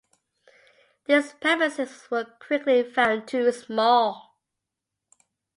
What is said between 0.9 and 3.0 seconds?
These premises were quickly